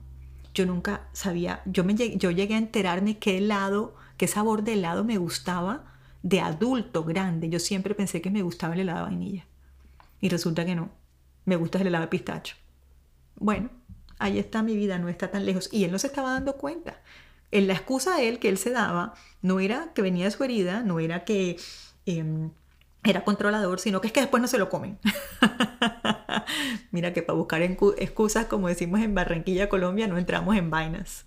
[0.55, 4.73] Yo nunca sabía, yo, me llegué, yo llegué a enterarme qué helado, qué sabor de
[4.73, 5.85] helado me gustaba
[6.23, 7.49] de adulto grande.
[7.49, 9.47] Yo siempre pensé que me gustaba el helado de vainilla.
[10.21, 10.91] Y resulta que no.
[11.45, 12.57] Me gusta el helado de pistacho.
[13.37, 13.71] Bueno,
[14.19, 15.69] ahí está mi vida, no está tan lejos.
[15.73, 17.03] Y él no se estaba dando cuenta.
[17.51, 20.43] En la excusa de él que él se daba no era que venía de su
[20.43, 21.59] herida, no era que
[22.07, 22.51] em,
[23.07, 24.99] era controlador, sino que es que después no se lo comen.
[26.91, 31.27] Mira que para buscar excusas, como decimos en Barranquilla, Colombia, no entramos en vainas.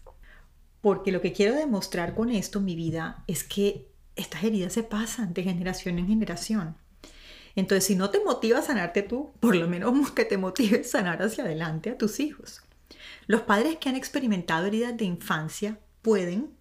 [0.82, 5.34] Porque lo que quiero demostrar con esto, mi vida, es que estas heridas se pasan
[5.34, 6.76] de generación en generación.
[7.56, 10.84] Entonces, si no te motiva a sanarte tú, por lo menos que te motive a
[10.84, 12.62] sanar hacia adelante a tus hijos.
[13.28, 16.52] Los padres que han experimentado heridas de infancia pueden,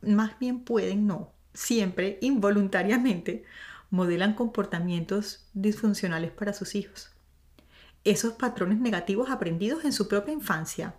[0.00, 3.44] más bien pueden, no, siempre involuntariamente,
[3.92, 7.12] modelan comportamientos disfuncionales para sus hijos
[8.04, 10.94] esos patrones negativos aprendidos en su propia infancia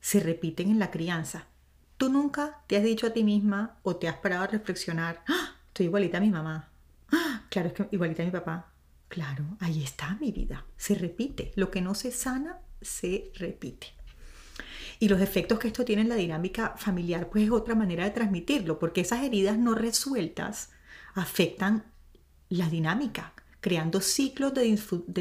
[0.00, 1.46] se repiten en la crianza.
[1.96, 5.56] Tú nunca te has dicho a ti misma o te has parado a reflexionar, ¡Ah!
[5.68, 6.68] estoy igualita a mi mamá.
[7.12, 7.42] ¡Ah!
[7.48, 8.72] Claro, es que igualita a mi papá.
[9.08, 10.64] Claro, ahí está mi vida.
[10.76, 11.52] Se repite.
[11.56, 13.88] Lo que no se sana, se repite.
[15.00, 18.10] Y los efectos que esto tiene en la dinámica familiar, pues es otra manera de
[18.10, 20.70] transmitirlo, porque esas heridas no resueltas
[21.14, 21.84] afectan
[22.48, 24.64] la dinámica, creando ciclos de,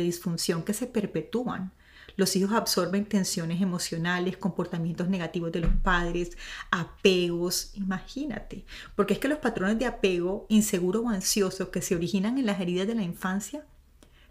[0.02, 1.72] disfunción que se perpetúan.
[2.16, 6.38] Los hijos absorben tensiones emocionales, comportamientos negativos de los padres,
[6.72, 8.66] apegos, imagínate.
[8.96, 12.60] Porque es que los patrones de apego inseguro o ansioso que se originan en las
[12.60, 13.66] heridas de la infancia,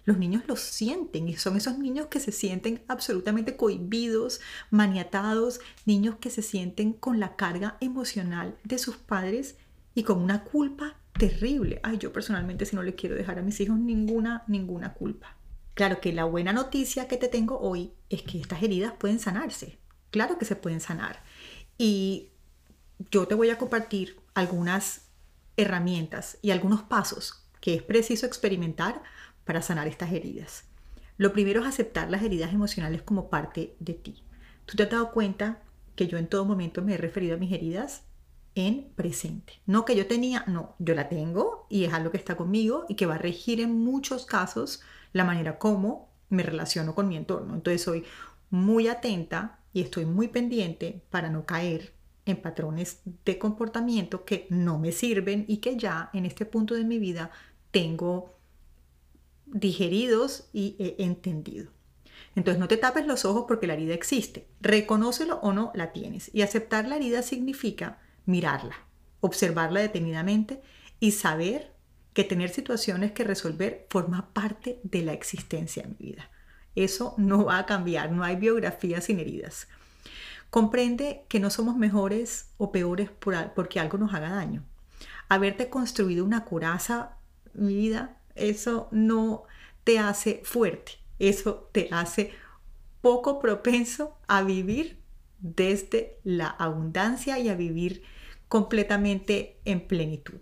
[0.05, 6.17] los niños los sienten y son esos niños que se sienten absolutamente cohibidos, maniatados, niños
[6.21, 9.57] que se sienten con la carga emocional de sus padres
[9.95, 11.81] y con una culpa terrible.
[11.83, 15.37] Ay, yo personalmente si no le quiero dejar a mis hijos ninguna, ninguna culpa.
[15.75, 19.79] Claro que la buena noticia que te tengo hoy es que estas heridas pueden sanarse.
[20.11, 21.23] Claro que se pueden sanar.
[21.77, 22.31] Y
[23.11, 25.03] yo te voy a compartir algunas
[25.57, 29.03] herramientas y algunos pasos que es preciso experimentar
[29.45, 30.65] para sanar estas heridas.
[31.19, 34.23] Lo primero es aceptar las heridas emocionales como parte de ti.
[34.65, 35.63] ¿Tú te has dado cuenta
[35.95, 38.06] que yo en todo momento me he referido a mis heridas
[38.57, 39.61] en presente.
[39.67, 42.97] No que yo tenía, no, yo la tengo y es algo que está conmigo y
[42.97, 44.81] que va a regir en muchos casos
[45.13, 47.55] la manera como me relaciono con mi entorno.
[47.55, 48.05] Entonces soy
[48.51, 51.93] muy atenta y estoy muy pendiente para no caer
[52.25, 56.85] en patrones de comportamiento que no me sirven y que ya en este punto de
[56.85, 57.31] mi vida
[57.71, 58.35] tengo
[59.45, 61.71] digeridos y he entendido.
[62.35, 64.49] Entonces no te tapes los ojos porque la herida existe.
[64.63, 66.31] Reconócelo o no la tienes.
[66.35, 68.77] Y aceptar la herida significa mirarla,
[69.21, 70.61] observarla detenidamente
[71.01, 71.75] y saber
[72.13, 76.31] que tener situaciones que resolver forma parte de la existencia de mi vida.
[76.75, 79.69] Eso no va a cambiar, no hay biografía sin heridas.
[80.51, 84.65] Comprende que no somos mejores o peores por, porque algo nos haga daño.
[85.29, 87.17] Haberte construido una coraza,
[87.55, 89.45] mi vida, eso no
[89.85, 92.33] te hace fuerte, eso te hace
[93.01, 94.99] poco propenso a vivir
[95.39, 98.03] desde la abundancia y a vivir
[98.49, 100.41] completamente en plenitud.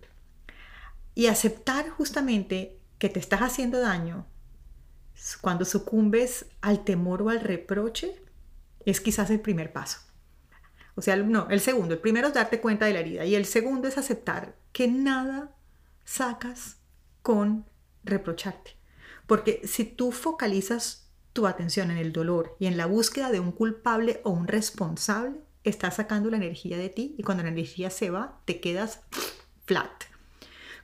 [1.14, 4.26] Y aceptar justamente que te estás haciendo daño,
[5.40, 8.20] cuando sucumbes al temor o al reproche,
[8.84, 10.00] es quizás el primer paso.
[10.96, 11.94] O sea, no, el segundo.
[11.94, 15.54] El primero es darte cuenta de la herida y el segundo es aceptar que nada
[16.04, 16.78] sacas
[17.22, 17.68] con
[18.04, 18.76] reprocharte.
[19.26, 21.03] Porque si tú focalizas
[21.34, 25.40] tu atención en el dolor y en la búsqueda de un culpable o un responsable,
[25.64, 29.00] estás sacando la energía de ti y cuando la energía se va, te quedas
[29.66, 30.04] flat.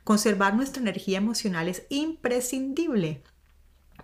[0.04, 3.22] Conservar nuestra energía emocional es imprescindible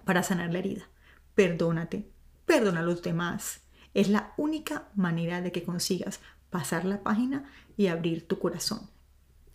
[0.05, 0.89] para sanar la herida.
[1.35, 2.09] Perdónate,
[2.47, 3.63] perdona a los demás.
[3.93, 8.89] Es la única manera de que consigas pasar la página y abrir tu corazón.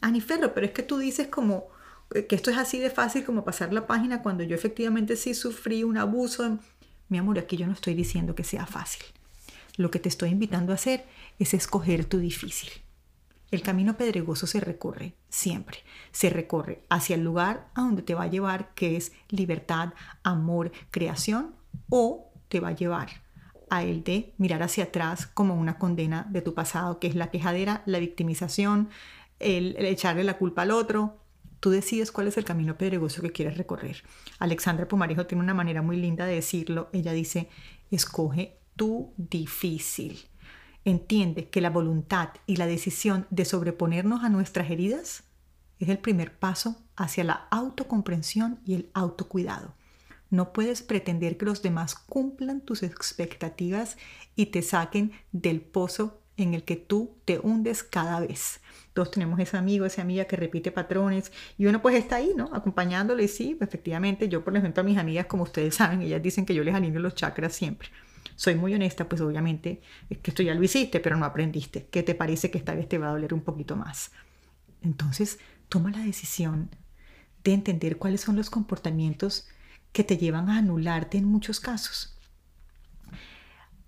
[0.01, 1.69] Aniferro, pero es que tú dices como
[2.11, 5.83] que esto es así de fácil como pasar la página cuando yo efectivamente sí sufrí
[5.83, 6.59] un abuso.
[7.11, 9.03] Mi amor, aquí yo no estoy diciendo que sea fácil.
[9.75, 11.05] Lo que te estoy invitando a hacer
[11.39, 12.69] es escoger tu difícil.
[13.51, 15.79] El camino pedregoso se recorre siempre.
[16.13, 19.93] Se recorre hacia el lugar a donde te va a llevar, que es libertad,
[20.23, 21.53] amor, creación,
[21.89, 23.09] o te va a llevar
[23.69, 27.29] a el de mirar hacia atrás como una condena de tu pasado, que es la
[27.29, 28.87] quejadera, la victimización,
[29.39, 31.17] el, echarle la culpa al otro.
[31.61, 34.03] Tú decides cuál es el camino pedregoso que quieres recorrer.
[34.39, 36.89] Alexandra Pumarejo tiene una manera muy linda de decirlo.
[36.91, 37.47] Ella dice,
[37.89, 40.19] escoge tu difícil
[40.85, 45.23] entiende que la voluntad y la decisión de sobreponernos a nuestras heridas
[45.79, 49.75] es el primer paso hacia la autocomprensión y el autocuidado.
[50.29, 53.97] No puedes pretender que los demás cumplan tus expectativas
[54.35, 58.61] y te saquen del pozo en el que tú te hundes cada vez.
[58.93, 62.49] Todos tenemos ese amigo, esa amiga que repite patrones y uno pues está ahí, ¿no?
[62.53, 66.45] Acompañándole y sí, efectivamente, yo por ejemplo a mis amigas, como ustedes saben, ellas dicen
[66.45, 67.89] que yo les alineo los chakras siempre
[68.41, 71.85] soy muy honesta, pues obviamente es que esto ya lo hiciste, pero no aprendiste.
[71.91, 74.11] ¿Qué te parece que esta vez te va a doler un poquito más?
[74.81, 75.37] Entonces,
[75.69, 76.71] toma la decisión
[77.43, 79.47] de entender cuáles son los comportamientos
[79.91, 82.17] que te llevan a anularte en muchos casos.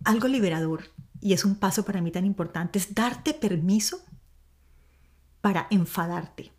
[0.04, 0.84] Algo liberador,
[1.24, 4.04] y es un paso para mí tan importante, es darte permiso
[5.42, 6.52] para enfadarte,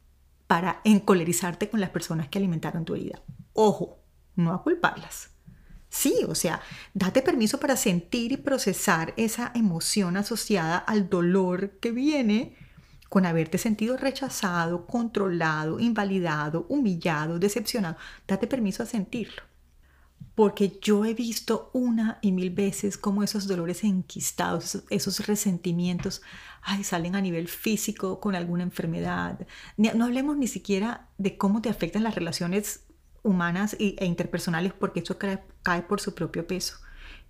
[0.46, 3.22] para encolerizarte con las personas que alimentaron tu herida.
[3.52, 3.98] Ojo,
[4.36, 5.34] no a culparlas
[5.94, 6.60] Sí, o sea,
[6.92, 12.56] date permiso para sentir y procesar esa emoción asociada al dolor que viene
[13.08, 17.96] con haberte sentido rechazado, controlado, invalidado, humillado, decepcionado.
[18.26, 19.44] Date permiso a sentirlo.
[20.34, 26.22] Porque yo he visto una y mil veces cómo esos dolores enquistados, esos resentimientos,
[26.62, 29.46] ay, salen a nivel físico con alguna enfermedad.
[29.76, 32.84] No hablemos ni siquiera de cómo te afectan las relaciones
[33.22, 36.78] humanas e interpersonales porque eso cae, por su propio peso.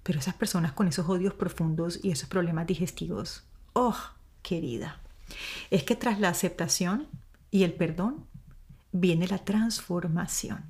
[0.03, 3.97] Pero esas personas con esos odios profundos y esos problemas digestivos, oh,
[4.43, 5.01] querida,
[5.71, 7.09] es que tras la aceptación
[7.51, 8.27] y el perdón
[8.93, 10.65] viene la transformación.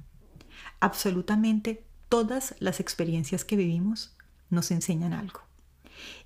[0.81, 4.17] Absolutamente todas las experiencias que vivimos
[4.51, 5.41] nos enseñan algo.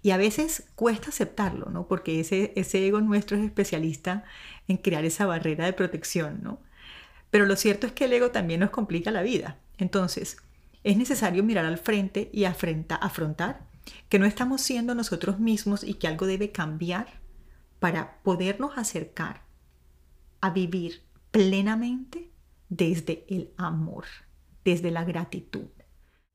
[0.03, 1.87] Y a veces cuesta aceptarlo, ¿no?
[1.89, 4.25] Porque ese, ese ego nuestro es especialista
[4.67, 6.61] en crear esa barrera de protección, ¿no?
[7.31, 9.59] Pero lo cierto es que el ego también nos complica la vida.
[9.77, 10.39] Entonces,
[10.85, 13.67] es necesario mirar al frente y afrontar
[14.09, 17.21] que no estamos siendo nosotros mismos y que algo debe cambiar
[17.79, 19.43] para podernos acercar
[20.41, 22.31] a vivir plenamente
[22.69, 24.05] desde el amor,
[24.65, 25.67] desde la gratitud.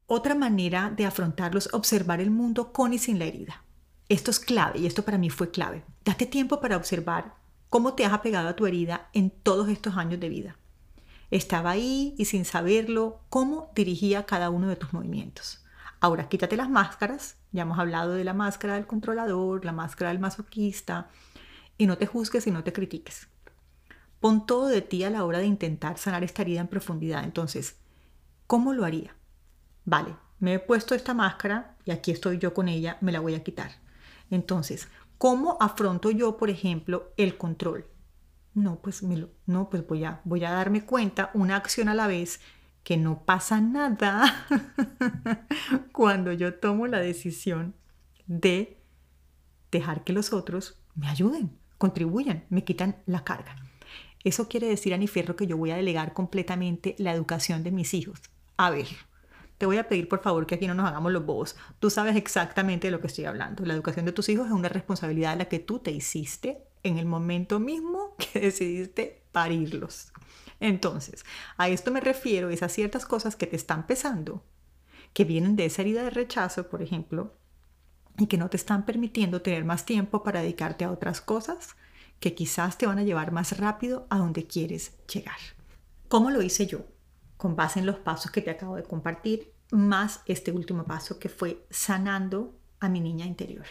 [0.05, 3.63] Otra manera de afrontarlo es observar el mundo con y sin la herida.
[4.09, 5.83] Esto es clave y esto para mí fue clave.
[6.03, 7.35] Date tiempo para observar
[7.69, 10.57] cómo te has apegado a tu herida en todos estos años de vida.
[11.31, 15.63] Estaba ahí y sin saberlo, cómo dirigía cada uno de tus movimientos.
[15.99, 20.19] Ahora quítate las máscaras, ya hemos hablado de la máscara del controlador, la máscara del
[20.19, 21.09] masoquista,
[21.77, 23.29] y no te juzgues y no te critiques.
[24.19, 27.23] Pon todo de ti a la hora de intentar sanar esta herida en profundidad.
[27.23, 27.77] Entonces,
[28.53, 29.15] ¿cómo lo haría?
[29.83, 33.33] Vale, me he puesto esta máscara y aquí estoy yo con ella, me la voy
[33.33, 33.71] a quitar.
[34.29, 37.87] Entonces, ¿cómo afronto yo, por ejemplo, el control?
[38.53, 41.95] no, pues, me lo, no, pues voy a, voy a darme cuenta una acción a
[41.95, 42.41] la vez
[42.83, 44.45] que no pasa nada
[45.91, 47.73] cuando yo tomo la decisión
[48.27, 48.77] de
[49.71, 53.55] dejar que los otros me ayuden, contribuyan, me quitan la carga.
[54.23, 58.21] Eso quiere decir, Aniferro, que yo voy a delegar completamente la educación de mis hijos.
[58.57, 58.87] A ver,
[59.57, 61.55] te voy a pedir por favor que aquí no nos hagamos los bobos.
[61.79, 63.65] Tú sabes exactamente de lo que estoy hablando.
[63.65, 66.97] La educación de tus hijos es una responsabilidad de la que tú te hiciste en
[66.97, 70.11] el momento mismo que decidiste parirlos.
[70.59, 71.25] Entonces,
[71.57, 74.43] a esto me refiero, es a ciertas cosas que te están pesando,
[75.13, 77.33] que vienen de esa herida de rechazo, por ejemplo,
[78.17, 81.75] y que no te están permitiendo tener más tiempo para dedicarte a otras cosas
[82.19, 85.39] que quizás te van a llevar más rápido a donde quieres llegar.
[86.07, 86.85] ¿Cómo lo hice yo?
[87.43, 91.27] Con base en los pasos que te acabo de compartir, más este último paso que
[91.27, 93.65] fue sanando a mi niña interior.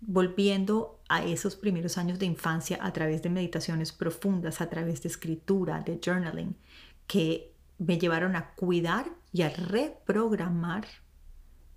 [0.00, 5.10] Volviendo a esos primeros años de infancia a través de meditaciones profundas, a través de
[5.10, 6.56] escritura, de journaling,
[7.06, 10.86] que me llevaron a cuidar y a reprogramar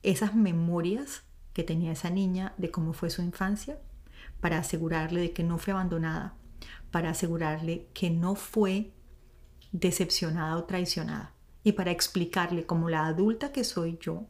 [0.01, 3.81] esas memorias que tenía esa niña de cómo fue su infancia,
[4.39, 6.35] para asegurarle de que no fue abandonada,
[6.89, 8.93] para asegurarle que no fue
[9.71, 14.25] decepcionada o traicionada y para explicarle como la adulta que soy yo,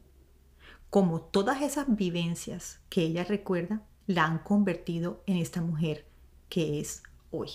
[0.90, 6.08] como todas esas vivencias que ella recuerda la han convertido en esta mujer
[6.50, 7.50] que es hoy.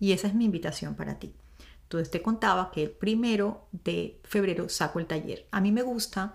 [0.00, 1.34] Y esa es mi invitación para ti.
[1.84, 5.46] Entonces te contaba que el primero de febrero saco el taller.
[5.52, 6.34] A mí me gusta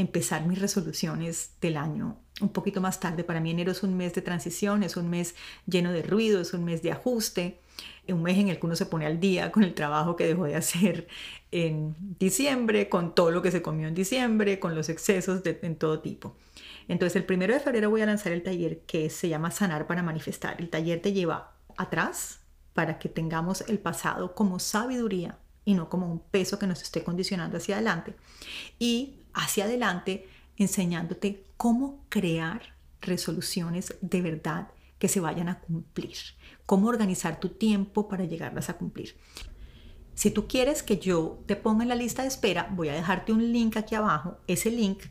[0.00, 3.24] empezar mis resoluciones del año un poquito más tarde.
[3.24, 5.34] Para mí enero es un mes de transición, es un mes
[5.66, 7.60] lleno de ruido, es un mes de ajuste,
[8.08, 10.44] un mes en el que uno se pone al día con el trabajo que dejó
[10.44, 11.08] de hacer
[11.50, 15.76] en diciembre, con todo lo que se comió en diciembre, con los excesos de, en
[15.76, 16.36] todo tipo.
[16.88, 20.02] Entonces el primero de febrero voy a lanzar el taller que se llama Sanar para
[20.02, 20.56] Manifestar.
[20.60, 22.40] El taller te lleva atrás
[22.74, 27.04] para que tengamos el pasado como sabiduría y no como un peso que nos esté
[27.04, 28.14] condicionando hacia adelante.
[28.78, 34.68] Y hacia adelante enseñándote cómo crear resoluciones de verdad
[34.98, 36.16] que se vayan a cumplir,
[36.66, 39.16] cómo organizar tu tiempo para llegarlas a cumplir.
[40.14, 43.32] Si tú quieres que yo te ponga en la lista de espera, voy a dejarte
[43.32, 44.38] un link aquí abajo.
[44.46, 45.04] Ese link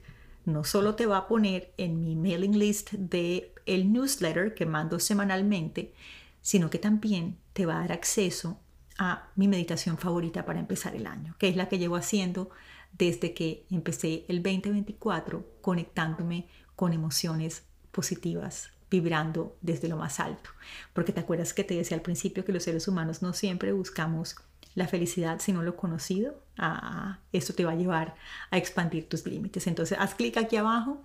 [0.45, 4.99] no solo te va a poner en mi mailing list de el newsletter que mando
[4.99, 5.93] semanalmente,
[6.41, 8.59] sino que también te va a dar acceso
[8.99, 12.51] a mi meditación favorita para empezar el año, que es la que llevo haciendo
[12.91, 20.49] desde que empecé el 2024 conectándome con emociones positivas, vibrando desde lo más alto.
[20.93, 24.35] Porque te acuerdas que te decía al principio que los seres humanos no siempre buscamos
[24.75, 26.41] la felicidad sino lo conocido.
[26.57, 28.15] Ah, esto te va a llevar
[28.51, 29.67] a expandir tus límites.
[29.67, 31.01] Entonces haz clic aquí abajo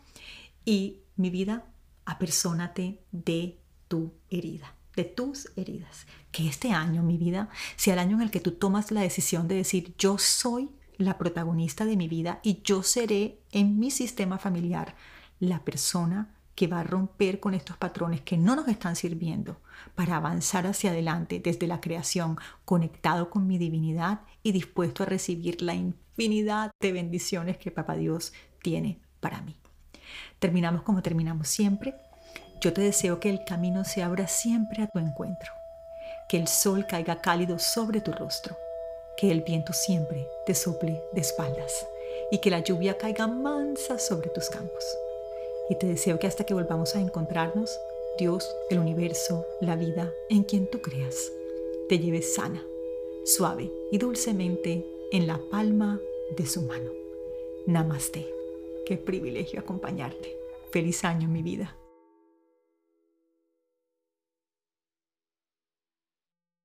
[0.64, 1.64] y mi vida,
[2.05, 3.59] apersónate de
[3.89, 6.07] tu herida de tus heridas.
[6.30, 9.49] Que este año, mi vida, sea el año en el que tú tomas la decisión
[9.49, 14.38] de decir, yo soy la protagonista de mi vida y yo seré en mi sistema
[14.38, 14.95] familiar
[15.40, 19.61] la persona que va a romper con estos patrones que no nos están sirviendo
[19.95, 25.62] para avanzar hacia adelante desde la creación, conectado con mi divinidad y dispuesto a recibir
[25.62, 28.32] la infinidad de bendiciones que Papá Dios
[28.62, 29.57] tiene para mí.
[30.38, 31.95] Terminamos como terminamos siempre.
[32.61, 35.51] Yo te deseo que el camino se abra siempre a tu encuentro,
[36.28, 38.57] que el sol caiga cálido sobre tu rostro
[39.16, 41.86] que el viento siempre te sople de espaldas
[42.30, 44.84] y que la lluvia caiga mansa sobre tus campos.
[45.68, 47.78] Y te deseo que hasta que volvamos a encontrarnos,
[48.18, 51.32] Dios, el universo, la vida en quien tú creas,
[51.88, 52.64] te lleves sana,
[53.24, 56.00] suave y dulcemente en la palma
[56.36, 56.90] de su mano.
[57.66, 58.28] Namaste.
[58.86, 60.36] Qué privilegio acompañarte.
[60.70, 61.76] Feliz año, mi vida.